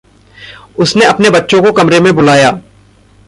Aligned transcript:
उसने 0.77 1.05
अपने 1.05 1.29
बच्चों 1.29 1.61
को 1.63 1.71
कमरे 1.71 1.99
में 1.99 2.15
बुलाया। 2.15 2.59